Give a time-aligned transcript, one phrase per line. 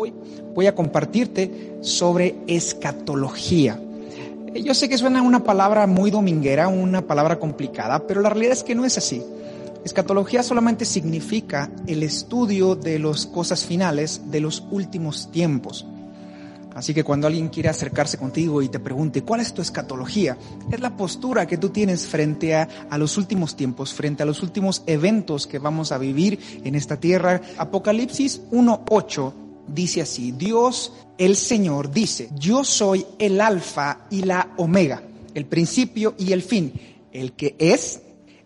[0.00, 0.14] Hoy
[0.54, 3.80] voy a compartirte sobre escatología.
[4.54, 8.52] Eh, yo sé que suena una palabra muy dominguera, una palabra complicada, pero la realidad
[8.52, 9.20] es que no es así.
[9.84, 15.84] Escatología solamente significa el estudio de las cosas finales de los últimos tiempos.
[16.76, 20.38] Así que cuando alguien quiere acercarse contigo y te pregunte cuál es tu escatología,
[20.70, 24.44] es la postura que tú tienes frente a, a, los últimos tiempos, frente a los
[24.44, 27.40] últimos eventos que vamos a vivir en esta tierra.
[27.58, 35.02] Apocalipsis 1.8 dice así, Dios el Señor dice, yo soy el alfa y la omega,
[35.34, 36.72] el principio y el fin,
[37.12, 38.00] el que es,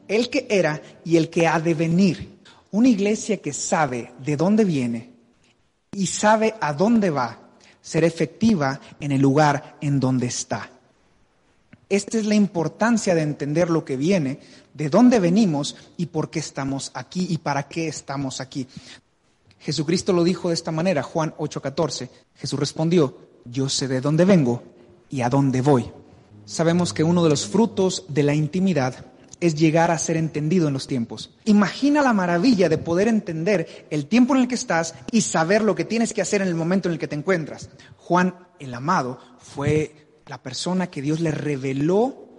[0.08, 2.38] el que era y el que ha de venir.
[2.70, 5.10] Una iglesia que sabe de dónde viene
[5.92, 7.38] y sabe a dónde va,
[7.82, 10.70] será efectiva en el lugar en donde está.
[11.91, 14.38] Esta es la importancia de entender lo que viene,
[14.72, 18.66] de dónde venimos y por qué estamos aquí y para qué estamos aquí.
[19.62, 22.08] Jesucristo lo dijo de esta manera, Juan 8:14.
[22.34, 24.62] Jesús respondió, yo sé de dónde vengo
[25.08, 25.91] y a dónde voy.
[26.44, 29.06] Sabemos que uno de los frutos de la intimidad
[29.41, 31.30] es llegar a ser entendido en los tiempos.
[31.44, 35.74] Imagina la maravilla de poder entender el tiempo en el que estás y saber lo
[35.74, 37.70] que tienes que hacer en el momento en el que te encuentras.
[37.97, 42.31] Juan el amado fue la persona que Dios le reveló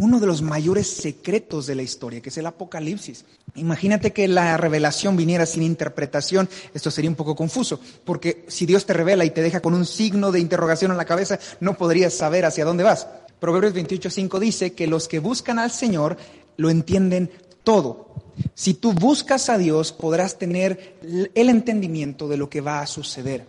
[0.00, 3.24] uno de los mayores secretos de la historia, que es el Apocalipsis.
[3.54, 8.84] Imagínate que la revelación viniera sin interpretación, esto sería un poco confuso, porque si Dios
[8.84, 12.14] te revela y te deja con un signo de interrogación en la cabeza, no podrías
[12.14, 13.06] saber hacia dónde vas.
[13.40, 16.16] Proverbios 28.5 dice que los que buscan al Señor
[16.56, 17.30] lo entienden
[17.64, 18.06] todo.
[18.54, 20.96] Si tú buscas a Dios, podrás tener
[21.34, 23.46] el entendimiento de lo que va a suceder.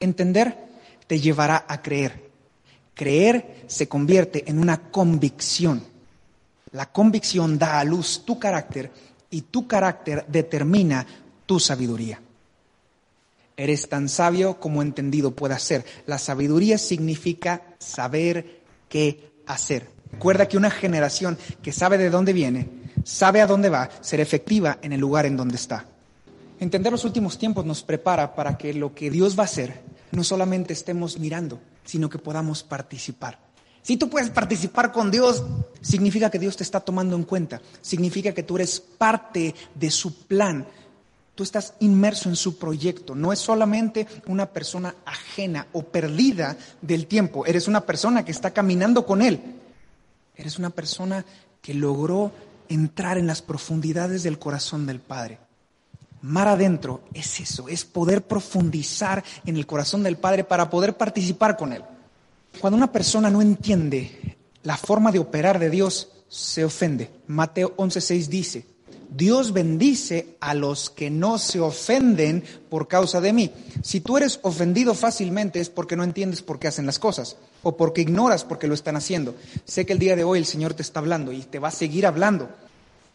[0.00, 0.56] Entender
[1.06, 2.27] te llevará a creer.
[2.98, 5.84] Creer se convierte en una convicción.
[6.72, 8.90] La convicción da a luz tu carácter
[9.30, 11.06] y tu carácter determina
[11.46, 12.20] tu sabiduría.
[13.56, 15.84] Eres tan sabio como entendido pueda ser.
[16.06, 19.88] La sabiduría significa saber qué hacer.
[20.10, 22.68] Recuerda que una generación que sabe de dónde viene,
[23.04, 25.86] sabe a dónde va, será efectiva en el lugar en donde está.
[26.58, 30.24] Entender los últimos tiempos nos prepara para que lo que Dios va a hacer no
[30.24, 33.38] solamente estemos mirando, sino que podamos participar.
[33.80, 35.42] Si tú puedes participar con Dios,
[35.80, 40.26] significa que Dios te está tomando en cuenta, significa que tú eres parte de su
[40.26, 40.66] plan,
[41.34, 47.06] tú estás inmerso en su proyecto, no es solamente una persona ajena o perdida del
[47.06, 49.40] tiempo, eres una persona que está caminando con Él,
[50.36, 51.24] eres una persona
[51.62, 52.32] que logró
[52.68, 55.38] entrar en las profundidades del corazón del Padre.
[56.22, 61.56] Mar adentro es eso, es poder profundizar en el corazón del Padre para poder participar
[61.56, 61.82] con Él.
[62.60, 67.10] Cuando una persona no entiende la forma de operar de Dios, se ofende.
[67.28, 68.66] Mateo 11:6 dice,
[69.10, 73.50] Dios bendice a los que no se ofenden por causa de mí.
[73.82, 77.76] Si tú eres ofendido fácilmente es porque no entiendes por qué hacen las cosas o
[77.76, 79.34] porque ignoras por qué lo están haciendo.
[79.64, 81.72] Sé que el día de hoy el Señor te está hablando y te va a
[81.72, 82.50] seguir hablando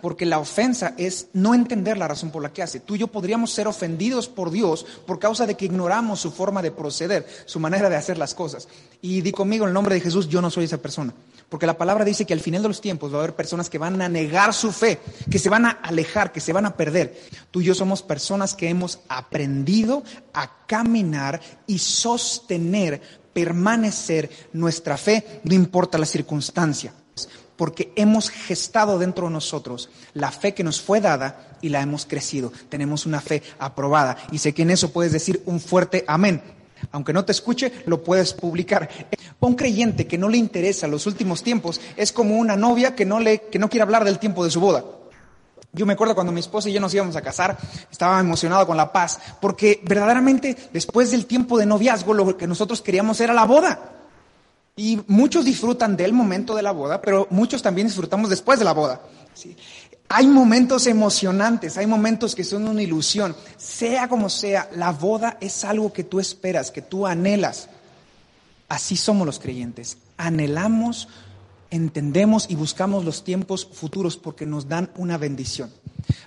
[0.03, 2.81] porque la ofensa es no entender la razón por la que hace.
[2.81, 6.61] Tú y yo podríamos ser ofendidos por Dios por causa de que ignoramos su forma
[6.61, 8.67] de proceder, su manera de hacer las cosas.
[9.01, 11.13] Y di conmigo en el nombre de Jesús, yo no soy esa persona.
[11.47, 13.77] Porque la palabra dice que al final de los tiempos va a haber personas que
[13.77, 14.99] van a negar su fe,
[15.31, 17.17] que se van a alejar, que se van a perder.
[17.49, 20.03] Tú y yo somos personas que hemos aprendido
[20.33, 26.93] a caminar y sostener, permanecer nuestra fe, no importa la circunstancia
[27.55, 32.05] porque hemos gestado dentro de nosotros la fe que nos fue dada y la hemos
[32.05, 32.51] crecido.
[32.69, 36.41] Tenemos una fe aprobada y sé que en eso puedes decir un fuerte amén.
[36.91, 38.89] Aunque no te escuche, lo puedes publicar.
[39.39, 43.19] Un creyente que no le interesa los últimos tiempos es como una novia que no,
[43.19, 44.83] le, que no quiere hablar del tiempo de su boda.
[45.75, 47.57] Yo me acuerdo cuando mi esposa y yo nos íbamos a casar,
[47.91, 52.81] estaba emocionado con la paz, porque verdaderamente después del tiempo de noviazgo lo que nosotros
[52.81, 54.02] queríamos era la boda.
[54.75, 58.73] Y muchos disfrutan del momento de la boda, pero muchos también disfrutamos después de la
[58.73, 59.01] boda.
[60.09, 63.35] Hay momentos emocionantes, hay momentos que son una ilusión.
[63.57, 67.69] Sea como sea, la boda es algo que tú esperas, que tú anhelas.
[68.67, 69.97] Así somos los creyentes.
[70.17, 71.07] Anhelamos,
[71.69, 75.71] entendemos y buscamos los tiempos futuros porque nos dan una bendición.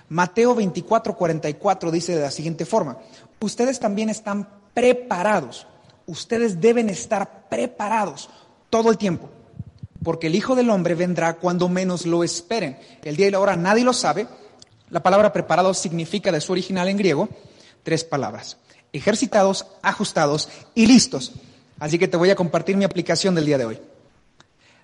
[0.07, 2.97] Mateo 24, 44 dice de la siguiente forma,
[3.41, 5.67] ustedes también están preparados
[6.07, 8.29] ustedes deben estar preparados
[8.71, 9.29] todo el tiempo,
[10.03, 12.79] porque el Hijo del Hombre vendrá cuando menos lo esperen.
[13.03, 14.27] El día y la hora nadie lo sabe.
[14.89, 17.29] La palabra preparados significa de su original en griego
[17.83, 18.57] tres palabras.
[18.91, 21.33] Ejercitados, ajustados y listos.
[21.79, 23.79] Así que te voy a compartir mi aplicación del día de hoy.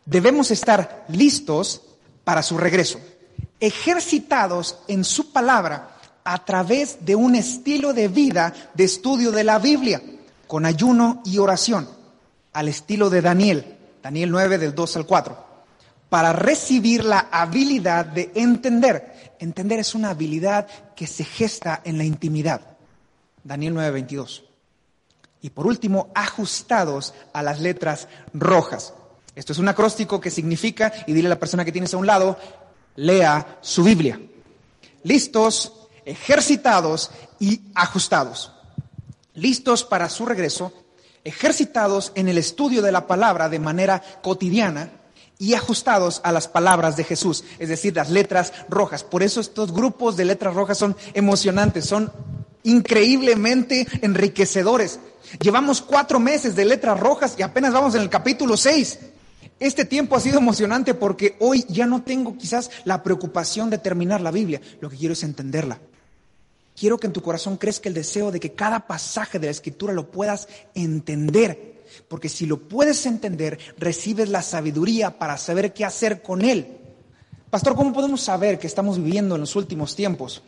[0.06, 1.82] Debemos estar listos
[2.24, 3.00] para su regreso,
[3.60, 9.60] ejercitados en su palabra a través de un estilo de vida de estudio de la
[9.60, 10.02] Biblia,
[10.48, 11.88] con ayuno y oración,
[12.54, 15.46] al estilo de Daniel, Daniel 9 del 2 al 4,
[16.10, 19.36] para recibir la habilidad de entender.
[19.40, 22.62] Entender es una habilidad que se gesta en la intimidad.
[23.44, 24.44] Daniel 9, 22.
[25.42, 28.94] Y por último, ajustados a las letras rojas.
[29.36, 32.08] Esto es un acróstico que significa, y dile a la persona que tienes a un
[32.08, 32.38] lado,
[32.96, 34.20] lea su Biblia.
[35.04, 38.53] Listos, ejercitados y ajustados.
[39.36, 40.72] Listos para su regreso,
[41.24, 44.92] ejercitados en el estudio de la palabra de manera cotidiana
[45.40, 49.04] y ajustados a las palabras de Jesús, es decir, las letras rojas.
[49.04, 52.12] Por eso estos grupos de letras rojas son emocionantes, son
[52.64, 55.00] increíblemente enriquecedores.
[55.42, 59.00] Llevamos cuatro meses de letras rojas y apenas vamos en el capítulo seis.
[59.60, 64.22] Este tiempo ha sido emocionante porque hoy ya no tengo quizás la preocupación de terminar
[64.22, 65.80] la Biblia, lo que quiero es entenderla.
[66.76, 69.94] Quiero que en tu corazón crezca el deseo de que cada pasaje de la Escritura
[69.94, 76.22] lo puedas entender, porque si lo puedes entender, recibes la sabiduría para saber qué hacer
[76.22, 76.80] con él.
[77.50, 80.42] Pastor, ¿cómo podemos saber que estamos viviendo en los últimos tiempos?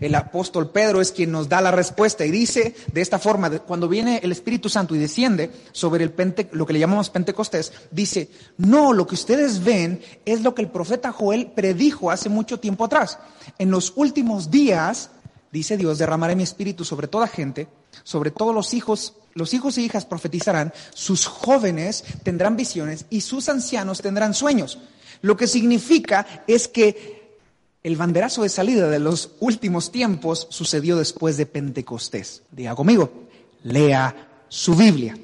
[0.00, 3.88] El apóstol Pedro es quien nos da la respuesta y dice de esta forma, cuando
[3.88, 6.14] viene el Espíritu Santo y desciende sobre el
[6.52, 10.70] lo que le llamamos Pentecostés, dice, no, lo que ustedes ven es lo que el
[10.70, 13.18] profeta Joel predijo hace mucho tiempo atrás.
[13.58, 15.10] En los últimos días,
[15.52, 17.68] dice Dios, derramaré mi espíritu sobre toda gente,
[18.02, 23.48] sobre todos los hijos, los hijos e hijas profetizarán, sus jóvenes tendrán visiones y sus
[23.48, 24.78] ancianos tendrán sueños.
[25.20, 27.38] Lo que significa es que
[27.82, 32.42] el banderazo de salida de los últimos tiempos sucedió después de Pentecostés.
[32.50, 33.12] Diga conmigo,
[33.62, 35.16] lea su Biblia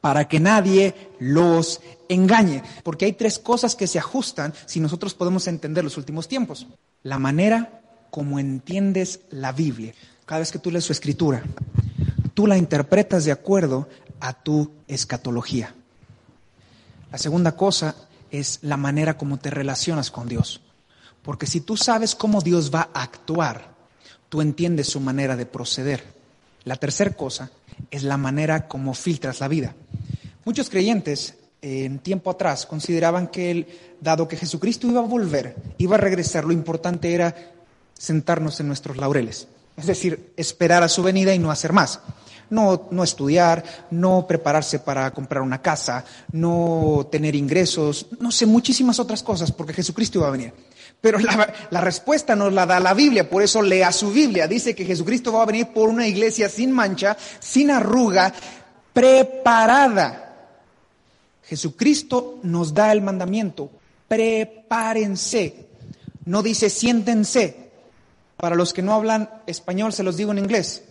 [0.00, 2.62] para que nadie los engañe.
[2.82, 6.66] Porque hay tres cosas que se ajustan si nosotros podemos entender los últimos tiempos.
[7.04, 7.81] La manera
[8.12, 9.94] como entiendes la Biblia.
[10.26, 11.42] Cada vez que tú lees su escritura,
[12.34, 13.88] tú la interpretas de acuerdo
[14.20, 15.74] a tu escatología.
[17.10, 17.96] La segunda cosa
[18.30, 20.60] es la manera como te relacionas con Dios.
[21.22, 23.72] Porque si tú sabes cómo Dios va a actuar,
[24.28, 26.04] tú entiendes su manera de proceder.
[26.64, 27.50] La tercera cosa
[27.90, 29.74] es la manera como filtras la vida.
[30.44, 35.98] Muchos creyentes en tiempo atrás consideraban que dado que Jesucristo iba a volver, iba a
[35.98, 37.52] regresar, lo importante era
[38.02, 39.46] sentarnos en nuestros laureles.
[39.76, 42.00] Es decir, esperar a su venida y no hacer más.
[42.50, 48.98] No, no estudiar, no prepararse para comprar una casa, no tener ingresos, no sé, muchísimas
[48.98, 50.52] otras cosas, porque Jesucristo iba a venir.
[51.00, 54.48] Pero la, respuesta nos la da la Biblia, por eso lea su Biblia.
[54.48, 58.34] Dice que Jesucristo va a venir por una iglesia sin mancha, sin arruga,
[58.92, 60.48] preparada.
[61.44, 63.70] Jesucristo nos da el mandamiento,
[64.08, 65.68] prepárense.
[66.24, 67.61] No dice siéntense.
[68.42, 70.82] Para los que no hablan español, se los digo en inglés.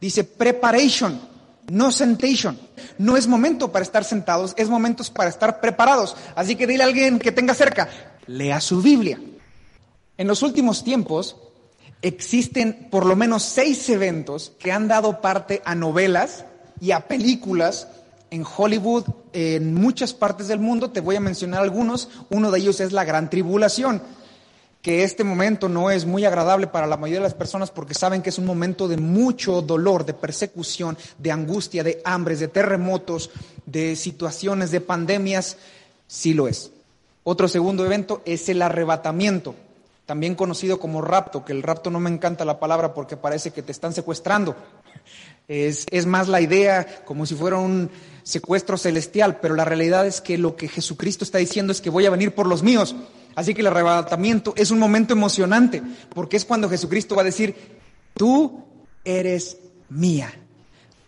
[0.00, 1.20] Dice preparation,
[1.68, 2.56] no sentation.
[2.98, 6.14] No es momento para estar sentados, es momento para estar preparados.
[6.36, 7.88] Así que dile a alguien que tenga cerca,
[8.28, 9.20] lea su Biblia.
[10.18, 11.34] En los últimos tiempos
[12.00, 16.44] existen por lo menos seis eventos que han dado parte a novelas
[16.80, 17.88] y a películas
[18.30, 20.92] en Hollywood, en muchas partes del mundo.
[20.92, 22.08] Te voy a mencionar algunos.
[22.30, 24.00] Uno de ellos es la Gran Tribulación,
[24.82, 28.22] que este momento no es muy agradable para la mayoría de las personas porque saben
[28.22, 33.30] que es un momento de mucho dolor, de persecución, de angustia, de hambres, de terremotos,
[33.66, 35.58] de situaciones, de pandemias.
[36.06, 36.72] Sí lo es.
[37.24, 39.54] Otro segundo evento es el arrebatamiento
[40.10, 43.62] también conocido como rapto, que el rapto no me encanta la palabra porque parece que
[43.62, 44.56] te están secuestrando.
[45.46, 47.88] Es, es, más la idea como si fuera un
[48.24, 52.06] secuestro celestial, pero la realidad es que lo que Jesucristo está diciendo es que voy
[52.06, 52.96] a venir por los míos.
[53.34, 55.82] Así que el arrebatamiento es un momento emocionante,
[56.14, 57.54] porque es cuando Jesucristo va a decir,
[58.14, 58.64] tú
[59.04, 59.58] eres
[59.88, 60.32] mía,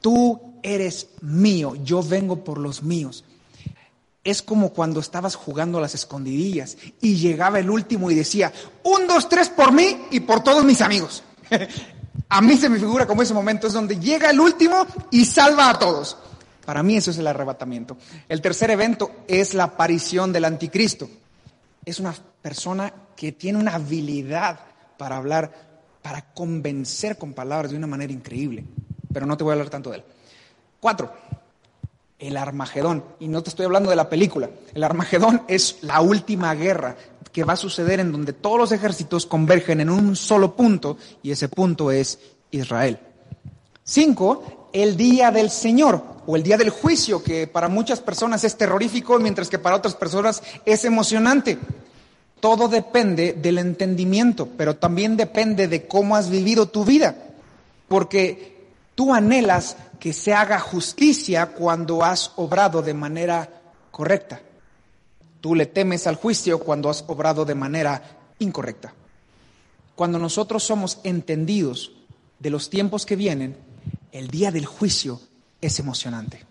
[0.01, 3.25] tú eres mío, yo vengo por los míos.
[4.25, 8.53] Es como cuando estabas jugando a las escondidillas y llegaba el último y decía,
[8.85, 11.25] un, dos, tres por mí y por todos mis amigos.
[12.29, 15.71] a mí se me figura como ese momento es donde llega el último y salva
[15.71, 16.17] a todos.
[16.65, 17.97] Para mí eso es el arrebatamiento.
[18.29, 21.09] El tercer evento es la aparición del anticristo.
[21.85, 24.61] Es una persona que tiene una habilidad
[24.97, 25.53] para hablar,
[26.01, 28.65] para convencer con palabras de una manera increíble.
[29.13, 30.05] Pero no te voy a hablar tanto de él.
[30.81, 31.13] Cuatro,
[32.19, 33.05] el Armagedón.
[33.21, 34.49] Y no te estoy hablando de la película.
[34.75, 36.97] El Armagedón es la última guerra
[37.33, 41.31] que va a suceder en donde todos los ejércitos convergen en un solo punto y
[41.31, 42.19] ese punto es
[42.51, 42.99] Israel.
[43.83, 48.57] Cinco, el día del Señor o el día del juicio, que para muchas personas es
[48.57, 51.59] terrorífico mientras que para otras personas es emocionante.
[52.41, 57.15] todo depende del entendimiento, pero también depende de cómo has vivido tu vida.
[57.87, 63.49] Porque tú anhelas que se haga justicia cuando has obrado de manera
[63.93, 64.41] correcta.
[65.41, 68.03] Tú le temes al juicio cuando has obrado de manera
[68.41, 68.93] incorrecta.
[69.95, 71.93] Cuando nosotros somos entendidos
[72.41, 73.57] de los tiempos que vienen,
[74.13, 75.21] el día del juicio
[75.61, 76.45] es emocionante.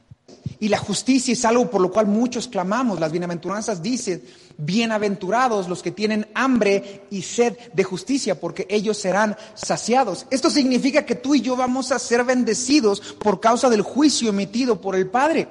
[0.60, 3.00] Y la justicia es algo por lo cual muchos clamamos.
[3.00, 4.24] Las bienaventuranzas dicen,
[4.58, 10.25] bienaventurados los que tienen hambre y sed de justicia, porque ellos serán saciados.
[10.30, 14.82] Esto significa que tú y yo vamos a ser bendecidos por causa del juicio emitido
[14.82, 15.48] por el Padre.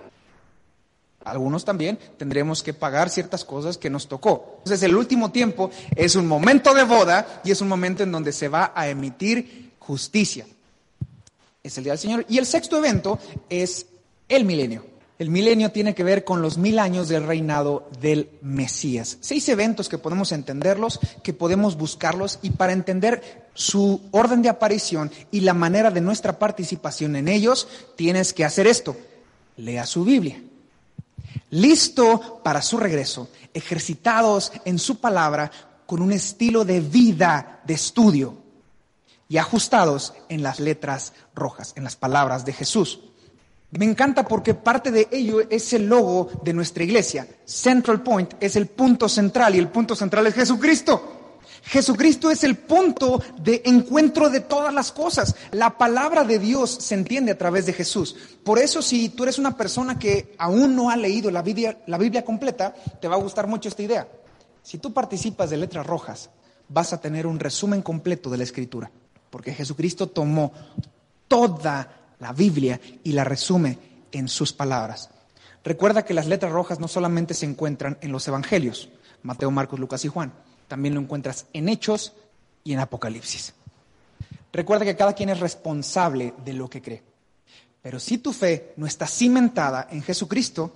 [1.25, 4.55] Algunos también tendremos que pagar ciertas cosas que nos tocó.
[4.59, 8.33] Entonces el último tiempo es un momento de boda y es un momento en donde
[8.33, 10.47] se va a emitir justicia.
[11.63, 12.27] Es el día del Señor.
[12.29, 13.87] Y el sexto evento es
[14.29, 14.87] el milenio.
[15.19, 19.19] El milenio tiene que ver con los mil años del reinado del Mesías.
[19.21, 25.11] Seis eventos que podemos entenderlos, que podemos buscarlos y para entender su orden de aparición
[25.31, 28.97] y la manera de nuestra participación en ellos, tienes que hacer esto.
[29.59, 30.43] Lea su Biblia.
[31.51, 35.51] Listo para su regreso, ejercitados en su palabra
[35.85, 38.40] con un estilo de vida de estudio
[39.31, 43.01] y ajustados en las letras rojas, en las palabras de Jesús.
[43.71, 47.29] Me encanta porque parte de ello es el logo de nuestra iglesia.
[47.45, 51.39] Central Point es el punto central y el punto central es Jesucristo.
[51.63, 55.37] Jesucristo es el punto de encuentro de todas las cosas.
[55.53, 58.17] La palabra de Dios se entiende a través de Jesús.
[58.43, 61.99] Por eso si tú eres una persona que aún no ha leído la Biblia, la
[61.99, 64.09] Biblia completa, te va a gustar mucho esta idea.
[64.65, 66.31] Si tú participas de letras rojas,
[66.69, 68.91] vas a tener un resumen completo de la escritura,
[69.31, 70.53] porque Jesucristo tomó
[71.29, 73.79] toda la Biblia y la resume
[74.13, 75.11] en sus palabras.
[75.65, 78.89] Recuerda que las letras rojas no solamente se encuentran en los evangelios,
[79.23, 80.33] Mateo, Marcos, Lucas y Juan,
[80.69, 82.15] también lo encuentras en Hechos
[82.65, 83.55] y en Apocalipsis.
[84.53, 87.03] Recuerda que cada quien es responsable de lo que cree.
[87.83, 90.73] Pero si tu fe no está cimentada en Jesucristo,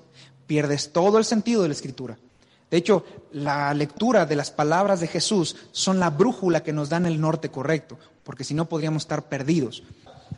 [0.47, 2.19] pierdes todo el sentido de la escritura.
[2.71, 7.07] De hecho, la lectura de las palabras de Jesús son la brújula que nos dan
[7.07, 9.85] el norte correcto, porque si no podríamos estar perdidos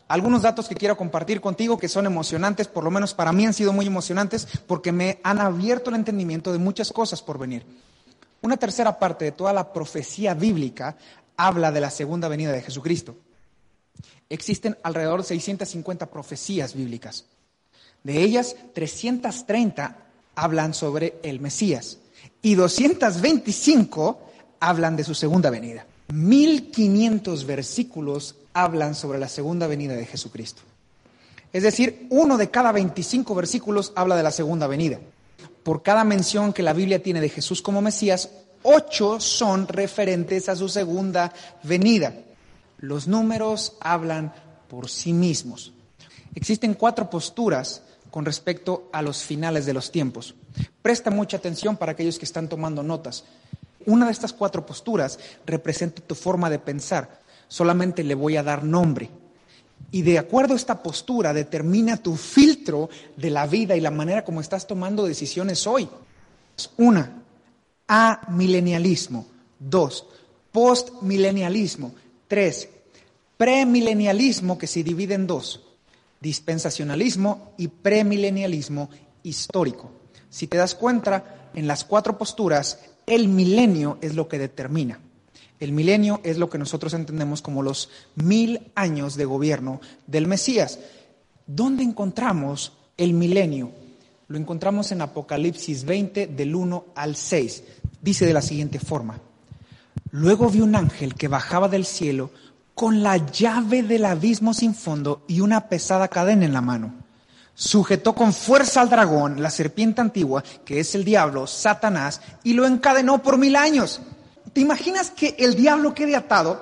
[0.08, 3.54] algunos datos que quiero compartir contigo que son emocionantes, por lo menos para mí han
[3.54, 7.66] sido muy emocionantes porque me han abierto el entendimiento de muchas cosas por venir.
[8.42, 10.96] Una tercera parte de toda la profecía bíblica
[11.36, 13.16] habla de la segunda venida de Jesucristo.
[14.28, 17.24] Existen alrededor de 650 profecías bíblicas.
[18.04, 19.96] De ellas, 330
[20.36, 21.98] hablan sobre el Mesías
[22.42, 24.20] y 225
[24.60, 25.86] hablan de su segunda venida.
[26.12, 30.62] 1500 versículos hablan sobre la segunda venida de Jesucristo.
[31.52, 34.98] Es decir, uno de cada 25 versículos habla de la segunda venida.
[35.62, 38.30] Por cada mención que la Biblia tiene de Jesús como Mesías,
[38.62, 41.32] ocho son referentes a su segunda
[41.62, 42.14] venida.
[42.78, 44.32] Los números hablan
[44.68, 45.72] por sí mismos.
[46.34, 50.34] Existen cuatro posturas con respecto a los finales de los tiempos.
[50.82, 53.24] Presta mucha atención para aquellos que están tomando notas.
[53.86, 58.64] Una de estas cuatro posturas representa tu forma de pensar solamente le voy a dar
[58.64, 59.10] nombre.
[59.90, 64.24] Y de acuerdo a esta postura determina tu filtro de la vida y la manera
[64.24, 65.88] como estás tomando decisiones hoy.
[66.76, 67.22] Una,
[67.86, 69.26] amilenialismo.
[69.58, 70.06] Dos,
[70.50, 71.94] postmilenialismo.
[72.26, 72.68] Tres,
[73.36, 75.62] premilenialismo que se divide en dos.
[76.20, 78.90] Dispensacionalismo y premilenialismo
[79.22, 79.90] histórico.
[80.30, 85.00] Si te das cuenta, en las cuatro posturas, el milenio es lo que determina.
[85.58, 90.78] El milenio es lo que nosotros entendemos como los mil años de gobierno del Mesías.
[91.46, 93.70] ¿Dónde encontramos el milenio?
[94.28, 97.62] Lo encontramos en Apocalipsis 20 del 1 al 6.
[98.02, 99.20] Dice de la siguiente forma.
[100.10, 102.30] Luego vi un ángel que bajaba del cielo
[102.74, 107.05] con la llave del abismo sin fondo y una pesada cadena en la mano.
[107.56, 112.66] Sujetó con fuerza al dragón, la serpiente antigua, que es el diablo, Satanás, y lo
[112.66, 114.00] encadenó por mil años
[114.56, 116.58] ¿Te imaginas que el diablo quede atado?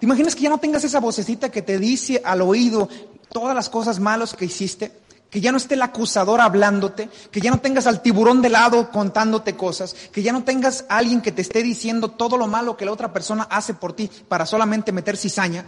[0.00, 2.88] ¿Te imaginas que ya no tengas esa vocecita que te dice al oído
[3.30, 4.92] todas las cosas malas que hiciste?
[5.28, 8.90] Que ya no esté el acusador hablándote, que ya no tengas al tiburón de lado
[8.90, 12.78] contándote cosas, que ya no tengas a alguien que te esté diciendo todo lo malo
[12.78, 15.66] que la otra persona hace por ti para solamente meter cizaña.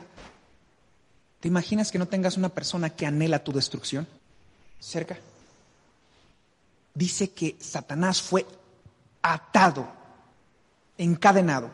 [1.41, 4.09] ¿Te imaginas que no tengas una persona que anhela tu destrucción
[4.79, 5.19] cerca?
[6.95, 8.47] Dice que Satanás fue
[9.23, 9.87] atado
[10.99, 11.71] encadenado.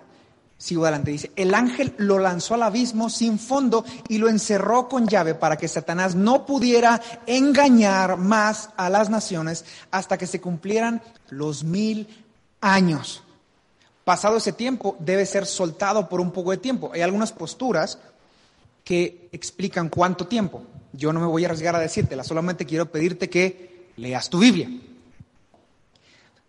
[0.59, 5.09] Sigo adelante, dice, el ángel lo lanzó al abismo sin fondo y lo encerró con
[5.09, 11.03] llave para que Satanás no pudiera engañar más a las naciones hasta que se cumplieran
[11.31, 12.07] los mil
[12.61, 13.25] años.
[14.05, 16.93] Pasado ese tiempo, debe ser soltado por un poco de tiempo.
[16.95, 17.99] Hay algunas posturas
[18.85, 20.63] que explican cuánto tiempo.
[20.93, 24.69] Yo no me voy a arriesgar a decírtela, solamente quiero pedirte que leas tu Biblia.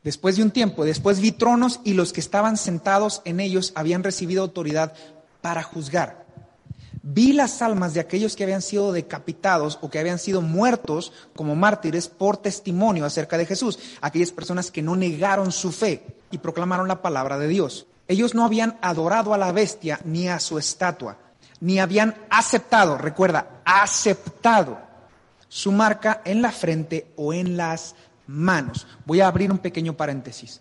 [0.03, 4.03] Después de un tiempo, después vi tronos y los que estaban sentados en ellos habían
[4.03, 4.93] recibido autoridad
[5.41, 6.23] para juzgar.
[7.05, 11.55] Vi las almas de aquellos que habían sido decapitados o que habían sido muertos como
[11.55, 16.87] mártires por testimonio acerca de Jesús, aquellas personas que no negaron su fe y proclamaron
[16.87, 17.87] la palabra de Dios.
[18.07, 21.17] Ellos no habían adorado a la bestia ni a su estatua,
[21.63, 24.81] ni habían aceptado, recuerda, aceptado
[25.47, 27.95] su marca en la frente o en las
[28.27, 28.85] manos.
[29.05, 30.59] Voy a abrir un pequeño paréntesis.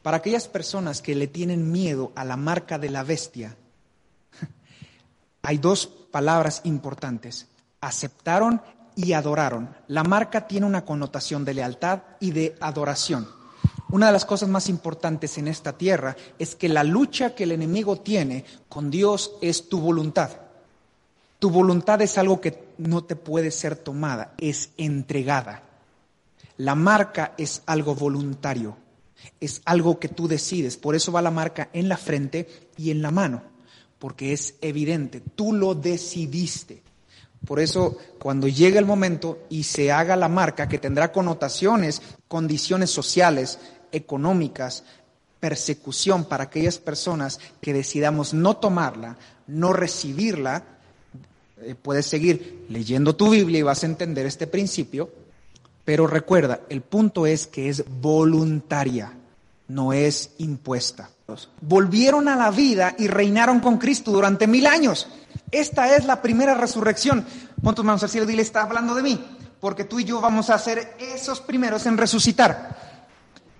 [0.00, 3.54] Para aquellas personas que le tienen miedo a la marca de la bestia,
[5.42, 7.48] hay dos palabras importantes.
[7.82, 8.62] Aceptaron
[8.96, 9.68] y adoraron.
[9.88, 13.28] La marca tiene una connotación de lealtad y de adoración.
[13.92, 17.52] Una de las cosas más importantes en esta tierra es que la lucha que el
[17.52, 20.30] enemigo tiene con Dios es tu voluntad.
[21.40, 25.62] Tu voluntad es algo que no te puede ser tomada, es entregada.
[26.58, 28.76] La marca es algo voluntario,
[29.40, 30.76] es algo que tú decides.
[30.76, 33.42] Por eso va la marca en la frente y en la mano,
[33.98, 36.82] porque es evidente, tú lo decidiste.
[37.46, 42.90] Por eso, cuando llegue el momento y se haga la marca, que tendrá connotaciones, condiciones
[42.90, 43.58] sociales,
[43.92, 44.84] económicas,
[45.40, 49.16] persecución para aquellas personas que decidamos no tomarla,
[49.46, 50.64] no recibirla,
[51.62, 55.10] eh, puedes seguir leyendo tu Biblia y vas a entender este principio,
[55.84, 59.12] pero recuerda, el punto es que es voluntaria,
[59.68, 61.10] no es impuesta.
[61.60, 65.08] Volvieron a la vida y reinaron con Cristo durante mil años.
[65.50, 67.24] Esta es la primera resurrección.
[67.62, 69.24] Pon tus manos al cielo y dile, está hablando de mí,
[69.60, 72.89] porque tú y yo vamos a ser esos primeros en resucitar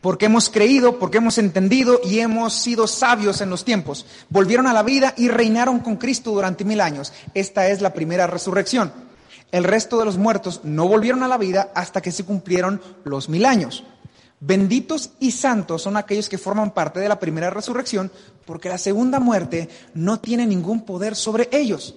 [0.01, 4.07] porque hemos creído, porque hemos entendido y hemos sido sabios en los tiempos.
[4.29, 7.13] Volvieron a la vida y reinaron con Cristo durante mil años.
[7.35, 8.93] Esta es la primera resurrección.
[9.53, 13.29] El resto de los muertos no volvieron a la vida hasta que se cumplieron los
[13.29, 13.85] mil años.
[14.39, 18.11] Benditos y santos son aquellos que forman parte de la primera resurrección,
[18.47, 21.95] porque la segunda muerte no tiene ningún poder sobre ellos,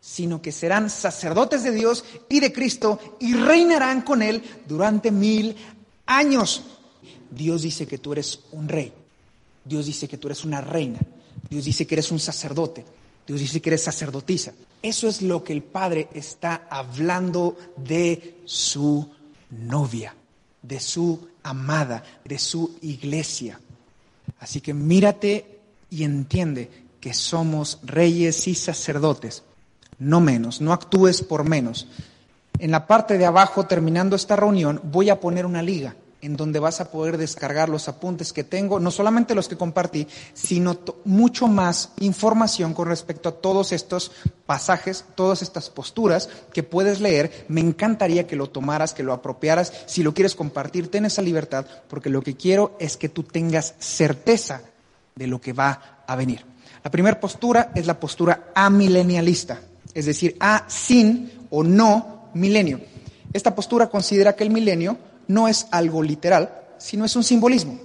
[0.00, 5.56] sino que serán sacerdotes de Dios y de Cristo y reinarán con Él durante mil
[6.06, 6.64] años.
[7.36, 8.92] Dios dice que tú eres un rey,
[9.64, 10.98] Dios dice que tú eres una reina,
[11.50, 12.84] Dios dice que eres un sacerdote,
[13.26, 14.52] Dios dice que eres sacerdotisa.
[14.82, 19.08] Eso es lo que el Padre está hablando de su
[19.50, 20.14] novia,
[20.62, 23.60] de su amada, de su iglesia.
[24.38, 26.70] Así que mírate y entiende
[27.00, 29.42] que somos reyes y sacerdotes,
[29.98, 31.86] no menos, no actúes por menos.
[32.58, 36.58] En la parte de abajo, terminando esta reunión, voy a poner una liga en donde
[36.58, 41.46] vas a poder descargar los apuntes que tengo, no solamente los que compartí, sino mucho
[41.46, 44.12] más información con respecto a todos estos
[44.46, 47.46] pasajes, todas estas posturas que puedes leer.
[47.48, 49.72] Me encantaría que lo tomaras, que lo apropiaras.
[49.86, 53.74] Si lo quieres compartir, ten esa libertad, porque lo que quiero es que tú tengas
[53.78, 54.62] certeza
[55.14, 56.44] de lo que va a venir.
[56.82, 59.60] La primera postura es la postura amilenialista,
[59.92, 62.80] es decir, a sin o no milenio.
[63.32, 64.96] Esta postura considera que el milenio
[65.28, 67.78] no es algo literal, sino es un simbolismo.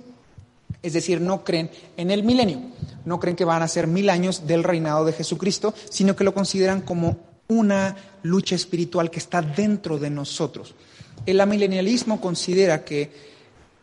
[0.82, 2.62] Es decir, no creen en el milenio,
[3.06, 6.34] no creen que van a ser mil años del reinado de Jesucristo, sino que lo
[6.34, 10.73] consideran como una lucha espiritual que está dentro de nosotros.
[11.25, 13.12] El amilenialismo considera que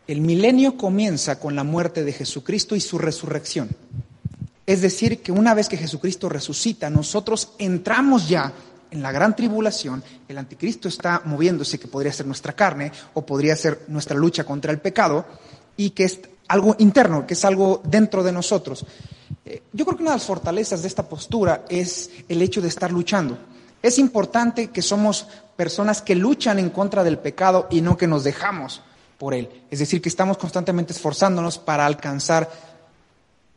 [0.07, 3.69] el milenio comienza con la muerte de Jesucristo y su resurrección.
[4.65, 8.53] Es decir, que una vez que Jesucristo resucita, nosotros entramos ya
[8.91, 13.55] en la gran tribulación, el anticristo está moviéndose, que podría ser nuestra carne o podría
[13.55, 15.25] ser nuestra lucha contra el pecado,
[15.77, 18.85] y que es algo interno, que es algo dentro de nosotros.
[19.45, 22.67] Eh, yo creo que una de las fortalezas de esta postura es el hecho de
[22.67, 23.37] estar luchando.
[23.81, 28.23] Es importante que somos personas que luchan en contra del pecado y no que nos
[28.23, 28.81] dejamos
[29.17, 29.49] por él.
[29.69, 32.49] Es decir, que estamos constantemente esforzándonos para alcanzar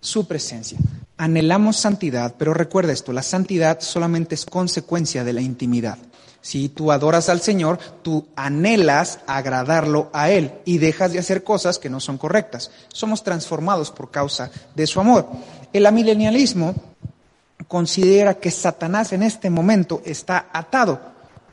[0.03, 0.79] su presencia.
[1.17, 5.97] Anhelamos santidad, pero recuerda esto, la santidad solamente es consecuencia de la intimidad.
[6.41, 11.79] Si tú adoras al Señor, tú anhelas agradarlo a Él y dejas de hacer cosas
[11.79, 12.73] que no son correctas.
[12.93, 15.29] Somos transformados por causa de su amor.
[15.73, 16.75] El amilenialismo
[17.69, 21.01] considera que Satanás en este momento está atado,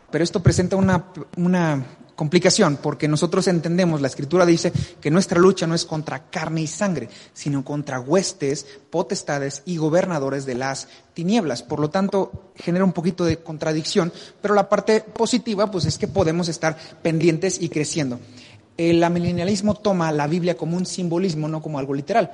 [0.10, 1.06] pero esto presenta una,
[1.38, 1.86] una
[2.20, 6.68] complicación, porque nosotros entendemos, la escritura dice que nuestra lucha no es contra carne y
[6.68, 11.64] sangre, sino contra huestes, potestades y gobernadores de las tinieblas.
[11.64, 16.10] Por lo tanto, genera un poquito de contradicción, pero la parte positiva pues es que
[16.10, 18.20] podemos estar pendientes y creciendo.
[18.76, 22.34] El amilenialismo toma la Biblia como un simbolismo, no como algo literal.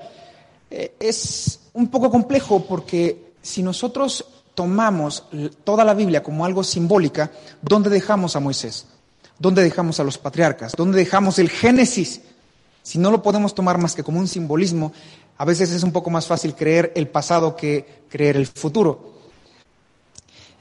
[0.71, 5.26] Eh, es un poco complejo porque si nosotros tomamos
[5.63, 7.30] toda la Biblia como algo simbólica,
[7.62, 8.88] ¿dónde dejamos a Moisés?
[9.38, 10.74] ¿Dónde dejamos a los patriarcas?
[10.76, 12.21] ¿Dónde dejamos el Génesis?
[12.84, 14.93] Si no lo podemos tomar más que como un simbolismo,
[15.38, 19.15] a veces es un poco más fácil creer el pasado que creer el futuro.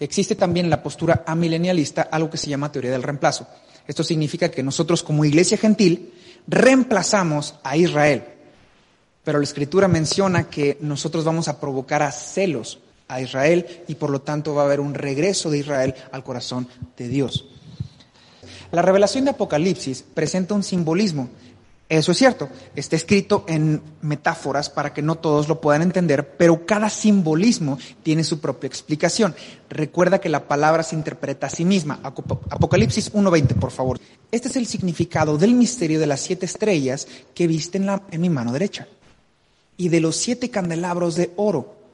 [0.00, 3.46] Existe también la postura amilenialista algo que se llama teoría del reemplazo.
[3.86, 6.12] Esto significa que nosotros como iglesia gentil
[6.48, 8.24] reemplazamos a Israel.
[9.22, 14.10] Pero la escritura menciona que nosotros vamos a provocar a celos a Israel y por
[14.10, 17.46] lo tanto va a haber un regreso de Israel al corazón de Dios.
[18.74, 21.28] La revelación de Apocalipsis presenta un simbolismo.
[21.88, 26.66] Eso es cierto, está escrito en metáforas para que no todos lo puedan entender, pero
[26.66, 29.34] cada simbolismo tiene su propia explicación.
[29.68, 32.00] Recuerda que la palabra se interpreta a sí misma.
[32.02, 34.00] Apocalipsis 1.20, por favor.
[34.32, 38.20] Este es el significado del misterio de las siete estrellas que viste en, la, en
[38.20, 38.88] mi mano derecha
[39.76, 41.84] y de los siete candelabros de oro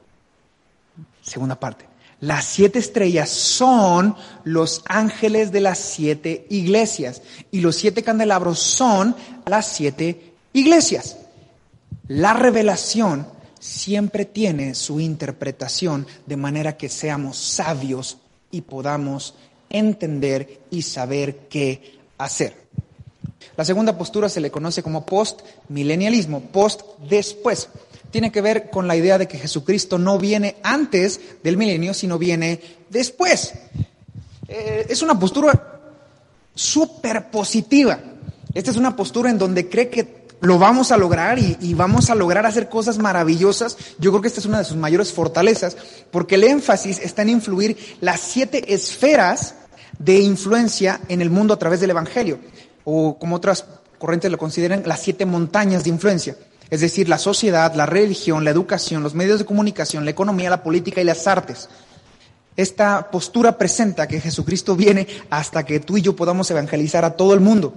[1.21, 1.90] Segunda parte.
[2.21, 9.15] Las siete estrellas son los ángeles de las siete iglesias y los siete candelabros son
[9.47, 11.17] las siete iglesias.
[12.07, 13.27] La revelación
[13.59, 18.19] siempre tiene su interpretación de manera que seamos sabios
[18.51, 19.33] y podamos
[19.71, 22.55] entender y saber qué hacer.
[23.57, 27.67] La segunda postura se le conoce como post-milenialismo, post después
[28.11, 32.19] tiene que ver con la idea de que Jesucristo no viene antes del milenio, sino
[32.19, 33.53] viene después.
[34.47, 35.79] Eh, es una postura
[36.53, 37.99] súper positiva.
[38.53, 42.09] Esta es una postura en donde cree que lo vamos a lograr y, y, vamos
[42.09, 43.77] a lograr hacer cosas maravillosas.
[43.99, 45.77] Yo creo que esta es una de sus mayores fortalezas,
[46.09, 49.55] porque el énfasis está en influir las siete esferas
[49.99, 52.39] de influencia en el mundo a través del Evangelio,
[52.83, 53.65] o como otras
[53.99, 56.35] corrientes lo consideran, las siete montañas de influencia
[56.71, 60.63] es decir, la sociedad, la religión, la educación, los medios de comunicación, la economía, la
[60.63, 61.67] política y las artes.
[62.55, 67.33] Esta postura presenta que Jesucristo viene hasta que tú y yo podamos evangelizar a todo
[67.33, 67.73] el mundo,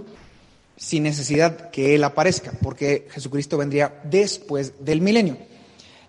[0.76, 5.38] sin necesidad que Él aparezca, porque Jesucristo vendría después del milenio.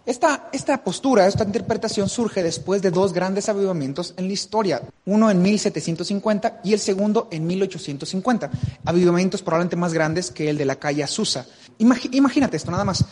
[0.05, 5.31] Esta, esta, postura, esta interpretación surge después de dos grandes avivamientos en la historia, uno
[5.31, 8.51] en 1750 y el segundo en 1850,
[8.85, 11.47] avivamientos probablemente más grandes que el de la calle Azusa.
[11.79, 13.03] Imagínate esto, nada más.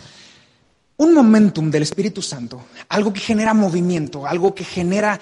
[0.97, 5.19] Un momentum del Espíritu Santo, algo que genera movimiento, algo que genera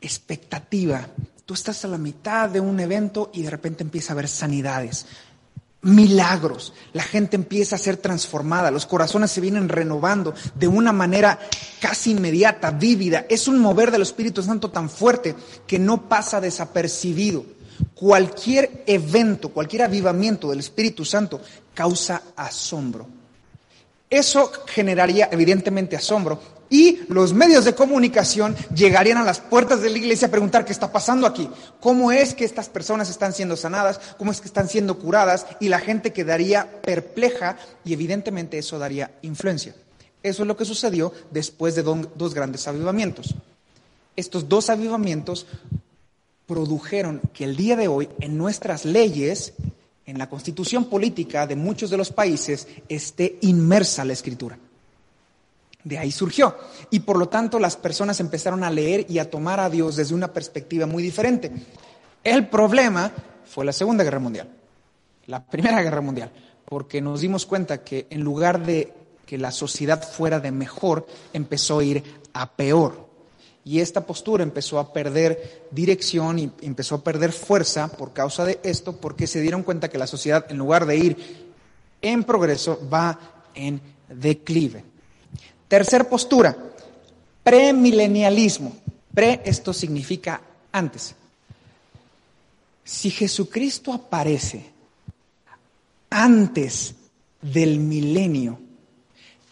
[0.00, 1.06] expectativa.
[1.44, 5.06] Tú estás a la mitad de un evento y de repente empieza a haber sanidades,
[5.82, 11.38] milagros, la gente empieza a ser transformada, los corazones se vienen renovando de una manera
[11.80, 13.26] casi inmediata, vívida.
[13.28, 15.34] Es un mover del Espíritu Santo tan fuerte
[15.66, 17.44] que no pasa desapercibido.
[17.94, 21.40] Cualquier evento, cualquier avivamiento del Espíritu Santo
[21.74, 23.06] causa asombro.
[24.08, 26.40] Eso generaría evidentemente asombro
[26.70, 30.72] y los medios de comunicación llegarían a las puertas de la iglesia a preguntar qué
[30.72, 34.68] está pasando aquí, cómo es que estas personas están siendo sanadas, cómo es que están
[34.68, 39.74] siendo curadas y la gente quedaría perpleja y evidentemente eso daría influencia.
[40.22, 43.34] Eso es lo que sucedió después de dos grandes avivamientos.
[44.16, 45.46] Estos dos avivamientos
[46.50, 49.52] produjeron que el día de hoy en nuestras leyes,
[50.04, 54.58] en la constitución política de muchos de los países, esté inmersa la escritura.
[55.84, 56.56] De ahí surgió.
[56.90, 60.12] Y por lo tanto las personas empezaron a leer y a tomar a Dios desde
[60.12, 61.52] una perspectiva muy diferente.
[62.24, 63.12] El problema
[63.44, 64.48] fue la Segunda Guerra Mundial,
[65.26, 66.32] la Primera Guerra Mundial,
[66.64, 68.92] porque nos dimos cuenta que en lugar de
[69.24, 73.09] que la sociedad fuera de mejor, empezó a ir a peor.
[73.64, 78.58] Y esta postura empezó a perder dirección y empezó a perder fuerza por causa de
[78.62, 81.16] esto, porque se dieron cuenta que la sociedad, en lugar de ir
[82.00, 83.18] en progreso, va
[83.54, 84.84] en declive.
[85.68, 86.56] Tercer postura,
[87.42, 88.76] premilenialismo.
[89.14, 90.40] Pre, esto significa
[90.72, 91.14] antes.
[92.82, 94.64] Si Jesucristo aparece
[96.08, 96.94] antes
[97.42, 98.58] del milenio,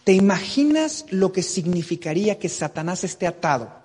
[0.03, 3.78] ¿te imaginas lo que significaría que Satanás esté atado?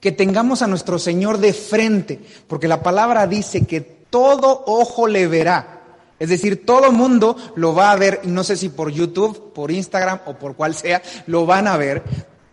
[0.00, 5.26] Que tengamos a nuestro Señor de frente, porque la palabra dice que todo ojo le
[5.26, 5.74] verá.
[6.18, 10.20] Es decir, todo mundo lo va a ver, no sé si por YouTube, por Instagram
[10.26, 12.02] o por cual sea, lo van a ver.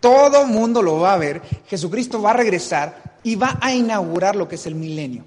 [0.00, 1.42] Todo mundo lo va a ver.
[1.66, 5.24] Jesucristo va a regresar y va a inaugurar lo que es el milenio.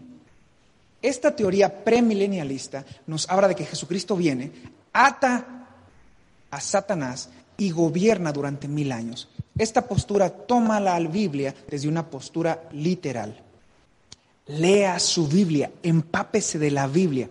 [1.02, 4.52] Esta teoría premilenialista nos habla de que Jesucristo viene,
[4.94, 5.68] ata
[6.52, 9.30] a Satanás y gobierna durante mil años.
[9.60, 13.38] Esta postura toma la Biblia desde una postura literal.
[14.48, 17.30] Lea su Biblia, empápese de la Biblia.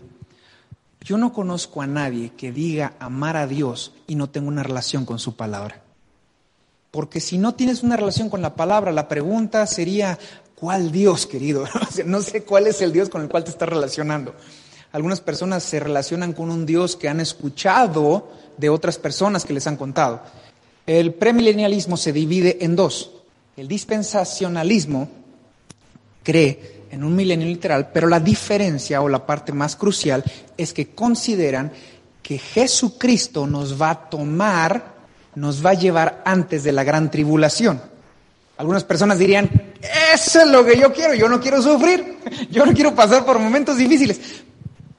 [1.01, 5.07] Yo no conozco a nadie que diga amar a Dios y no tenga una relación
[5.07, 5.81] con su palabra.
[6.91, 10.19] Porque si no tienes una relación con la palabra, la pregunta sería,
[10.55, 11.65] ¿cuál Dios, querido?
[12.05, 14.35] no sé cuál es el Dios con el cual te estás relacionando.
[14.93, 19.67] Algunas personas se relacionan con un Dios que han escuchado de otras personas que les
[19.67, 20.21] han contado.
[20.89, 23.11] El premilenialismo se divide en dos.
[23.59, 25.11] El dispensacionalismo
[26.23, 30.25] cree en un milenio literal, pero la diferencia o la parte más crucial
[30.57, 31.71] es que consideran
[32.23, 34.95] que Jesucristo nos va a tomar,
[35.35, 37.83] nos va a llevar antes de la gran tribulación.
[38.57, 39.51] Algunas personas dirían,
[40.15, 42.17] eso es lo que yo quiero, yo no quiero sufrir,
[42.51, 44.19] yo no quiero pasar por momentos difíciles.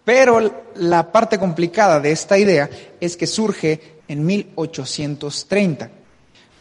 [0.06, 2.70] Pero la parte complicada de esta idea
[3.02, 5.92] es que surge en 1830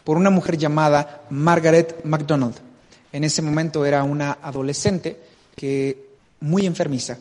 [0.05, 2.55] por una mujer llamada Margaret MacDonald.
[3.11, 5.19] En ese momento era una adolescente
[5.55, 6.09] que
[6.39, 7.17] muy enfermiza,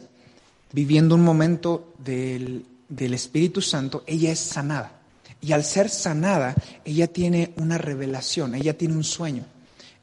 [0.73, 4.93] viviendo un momento del, del Espíritu Santo, ella es sanada.
[5.41, 9.45] Y al ser sanada, ella tiene una revelación, ella tiene un sueño,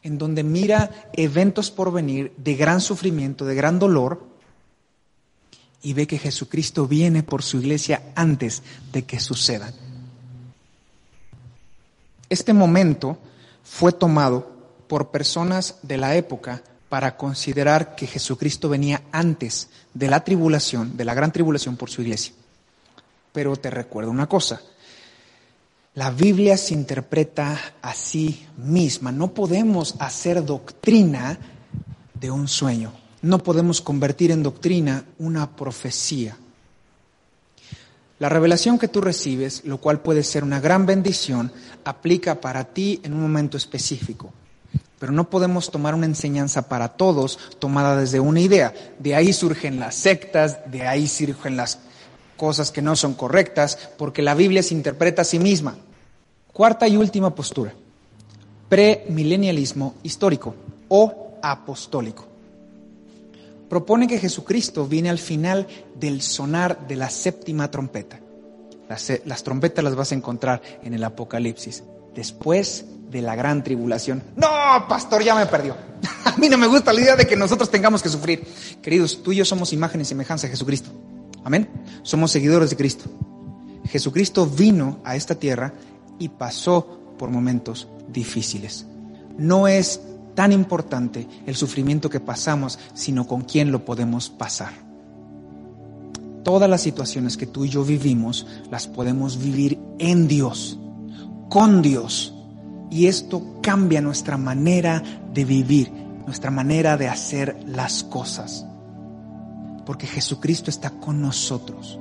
[0.01, 4.25] en donde mira eventos por venir de gran sufrimiento, de gran dolor,
[5.83, 9.84] y ve que Jesucristo viene por su iglesia antes de que sucedan.
[12.29, 13.17] Este momento
[13.63, 14.51] fue tomado
[14.87, 21.05] por personas de la época para considerar que Jesucristo venía antes de la tribulación, de
[21.05, 22.33] la gran tribulación por su iglesia.
[23.33, 24.61] Pero te recuerdo una cosa,
[25.95, 31.37] la Biblia se interpreta a sí misma, no podemos hacer doctrina
[32.13, 36.37] de un sueño, no podemos convertir en doctrina una profecía.
[38.17, 41.51] La revelación que tú recibes, lo cual puede ser una gran bendición,
[41.83, 44.31] aplica para ti en un momento específico.
[44.99, 48.73] Pero no podemos tomar una enseñanza para todos tomada desde una idea.
[48.99, 51.79] De ahí surgen las sectas, de ahí surgen las
[52.37, 55.75] cosas que no son correctas, porque la Biblia se interpreta a sí misma.
[56.53, 57.73] Cuarta y última postura,
[58.69, 60.55] premilenialismo histórico
[60.87, 62.34] o apostólico.
[63.69, 65.67] Propone que Jesucristo viene al final
[65.99, 68.19] del sonar de la séptima trompeta.
[68.87, 71.83] Las, trompetas las vas a encontrar en el Apocalipsis.
[72.13, 74.23] Después de la gran tribulación.
[74.35, 74.47] No,
[74.87, 75.75] pastor, ya me perdió.
[76.25, 78.45] A mí no me gusta la idea de que nosotros tengamos que sufrir.
[78.81, 80.89] Queridos, tú y yo somos imagen y semejanza de Jesucristo.
[81.43, 81.67] Amén.
[82.03, 83.05] Somos seguidores de Cristo.
[83.85, 85.73] Jesucristo vino a esta tierra
[86.19, 88.85] y pasó por momentos difíciles.
[89.37, 90.01] No es
[90.35, 94.73] tan importante el sufrimiento que pasamos, sino con quién lo podemos pasar.
[96.43, 100.77] Todas las situaciones que tú y yo vivimos las podemos vivir en Dios,
[101.49, 102.35] con Dios
[102.91, 105.01] y esto cambia nuestra manera
[105.33, 105.91] de vivir,
[106.25, 108.65] nuestra manera de hacer las cosas.
[109.85, 111.99] Porque Jesucristo está con nosotros.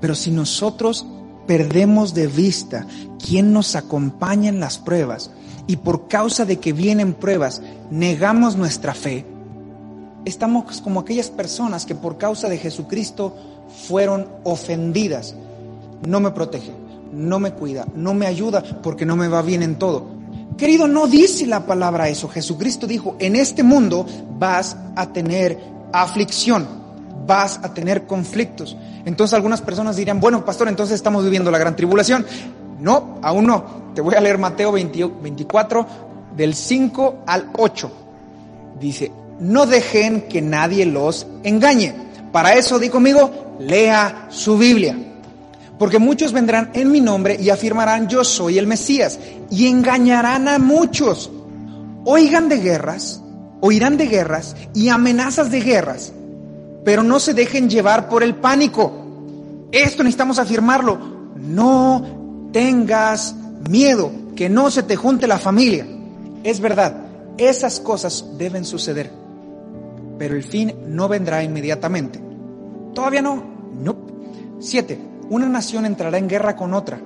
[0.00, 1.06] Pero si nosotros
[1.46, 2.86] perdemos de vista
[3.24, 5.30] quién nos acompaña en las pruebas
[5.66, 9.24] y por causa de que vienen pruebas negamos nuestra fe,
[10.24, 13.34] estamos como aquellas personas que por causa de Jesucristo
[13.88, 15.34] fueron ofendidas.
[16.06, 16.72] No me protege,
[17.12, 20.16] no me cuida, no me ayuda porque no me va bien en todo.
[20.56, 22.28] Querido, no dice la palabra eso.
[22.28, 24.06] Jesucristo dijo, en este mundo
[24.38, 25.58] vas a tener
[25.92, 26.66] aflicción,
[27.26, 28.76] vas a tener conflictos.
[29.04, 32.26] Entonces algunas personas dirían, bueno, pastor, entonces estamos viviendo la gran tribulación.
[32.80, 33.86] No, aún no.
[33.94, 35.86] Te voy a leer Mateo 24,
[36.36, 37.92] del 5 al 8.
[38.78, 39.10] Dice,
[39.40, 41.94] no dejen que nadie los engañe.
[42.30, 44.96] Para eso, di conmigo, lea su Biblia.
[45.78, 49.18] Porque muchos vendrán en mi nombre y afirmarán yo soy el Mesías
[49.50, 51.30] y engañarán a muchos.
[52.04, 53.20] Oigan de guerras,
[53.60, 56.12] oirán de guerras y amenazas de guerras,
[56.86, 58.92] pero no se dejen llevar por el pánico.
[59.72, 60.96] Esto necesitamos afirmarlo.
[61.34, 63.34] No tengas
[63.68, 65.84] miedo, que no se te junte la familia.
[66.44, 66.96] Es verdad,
[67.38, 69.10] esas cosas deben suceder,
[70.16, 72.20] pero el fin no vendrá inmediatamente.
[72.94, 73.42] Todavía no.
[73.82, 73.96] No.
[74.60, 77.00] Siete una nación entrará en guerra con otra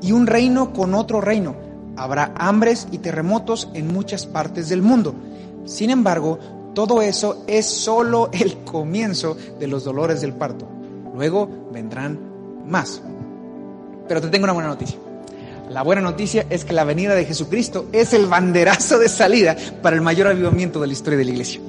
[0.00, 1.56] y un reino con otro reino.
[1.96, 5.16] Habrá hambres y terremotos en muchas partes del mundo.
[5.64, 6.38] Sin embargo,
[6.78, 10.68] todo eso es solo el comienzo de los dolores del parto.
[11.12, 12.16] Luego vendrán
[12.68, 13.02] más.
[14.06, 14.96] Pero te tengo una buena noticia.
[15.70, 19.96] La buena noticia es que la venida de Jesucristo es el banderazo de salida para
[19.96, 21.60] el mayor avivamiento de la historia de la iglesia.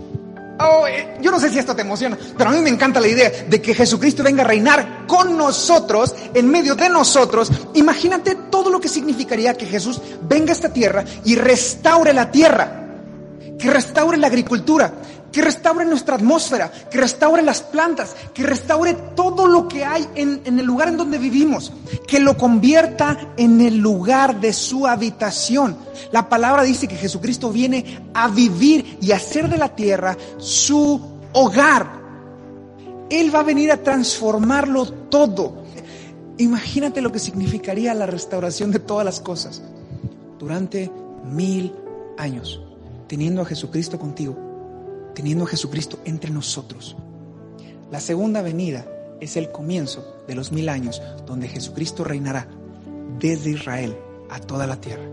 [0.59, 3.07] Oh, eh, yo no sé si esto te emociona, pero a mí me encanta la
[3.07, 7.51] idea de que Jesucristo venga a reinar con nosotros, en medio de nosotros.
[7.73, 12.88] Imagínate todo lo que significaría que Jesús venga a esta tierra y restaure la tierra,
[13.59, 14.93] que restaure la agricultura,
[15.31, 20.41] que restaure nuestra atmósfera, que restaure las plantas, que restaure todo lo que hay en,
[20.45, 21.71] el lugar en donde vivimos,
[22.07, 25.77] que lo convierta en el lugar de su habitación.
[26.11, 30.99] La palabra dice que Jesucristo viene a vivir y a hacer de la tierra su
[31.33, 31.99] hogar.
[33.09, 35.63] Él va a venir a transformarlo todo.
[36.37, 39.61] Imagínate lo que significaría la restauración de todas las cosas
[40.39, 40.89] durante
[41.25, 41.73] mil
[42.17, 42.61] años,
[43.09, 44.37] teniendo a Jesucristo contigo,
[45.15, 46.95] teniendo a Jesucristo entre nosotros.
[47.91, 48.85] La segunda venida
[49.19, 52.47] es el comienzo de los mil años donde Jesucristo reinará
[53.19, 53.97] desde Israel
[54.29, 55.03] a toda la tierra.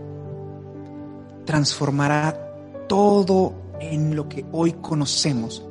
[1.43, 5.65] Transformará todo en lo que hoy conocemos.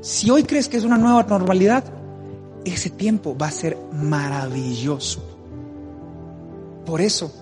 [0.00, 1.84] Si hoy crees que es una nueva normalidad,
[2.64, 5.22] ese tiempo va a ser maravilloso.
[6.86, 7.32] Por eso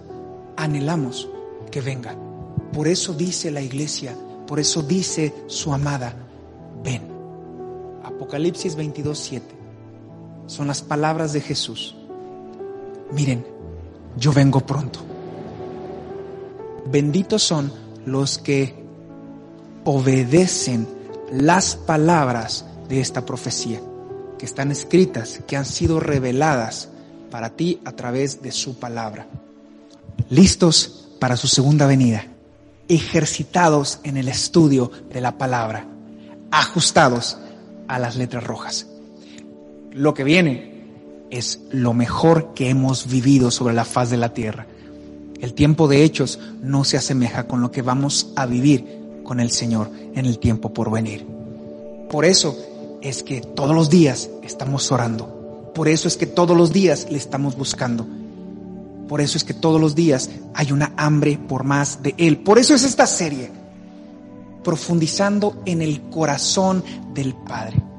[0.56, 1.28] anhelamos
[1.70, 2.16] que venga.
[2.72, 6.14] Por eso dice la iglesia, por eso dice su amada,
[6.82, 7.02] ven.
[8.02, 9.46] Apocalipsis 22, 7.
[10.46, 11.94] Son las palabras de Jesús.
[13.12, 13.46] Miren,
[14.16, 15.00] yo vengo pronto.
[16.90, 17.72] Benditos son
[18.06, 18.74] los que
[19.84, 20.86] obedecen
[21.32, 23.80] las palabras de esta profecía
[24.38, 26.88] que están escritas, que han sido reveladas
[27.30, 29.26] para ti a través de su palabra.
[30.28, 32.26] Listos para su segunda venida,
[32.88, 35.86] ejercitados en el estudio de la palabra,
[36.50, 37.38] ajustados
[37.88, 38.86] a las letras rojas.
[39.92, 40.72] Lo que viene
[41.30, 44.66] es lo mejor que hemos vivido sobre la faz de la tierra.
[45.40, 49.50] El tiempo de hechos no se asemeja con lo que vamos a vivir con el
[49.50, 51.26] Señor en el tiempo por venir.
[52.10, 52.56] Por eso
[53.00, 55.72] es que todos los días estamos orando.
[55.74, 58.06] Por eso es que todos los días le estamos buscando.
[59.12, 62.38] Por eso es que todos los días hay una hambre por más de Él.
[62.38, 63.50] Por eso es esta serie,
[64.64, 67.91] profundizando en el corazón del Padre.